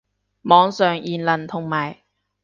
[0.41, 1.97] 網上言論同理